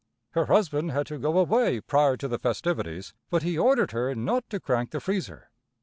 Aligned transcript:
Her 0.31 0.47
husband 0.47 0.89
had 0.93 1.05
to 1.05 1.19
go 1.19 1.37
away 1.37 1.79
prior 1.79 2.17
to 2.17 2.27
the 2.27 2.39
festivities, 2.39 3.13
but 3.29 3.43
he 3.43 3.55
ordered 3.55 3.91
her 3.91 4.15
not 4.15 4.49
to 4.49 4.59
crank 4.59 4.89
the 4.89 4.99
freezer. 4.99 5.51